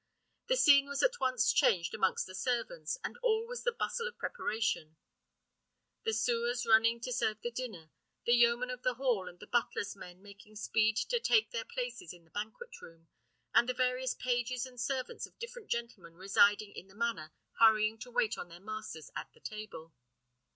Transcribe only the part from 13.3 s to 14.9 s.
and the various pages and